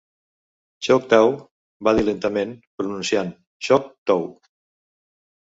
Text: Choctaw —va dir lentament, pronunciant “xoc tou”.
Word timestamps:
Choctaw 0.87 1.29
—va 1.39 1.93
dir 1.99 2.05
lentament, 2.07 2.55
pronunciant 2.81 3.31
“xoc 3.69 3.87
tou”. 4.13 4.27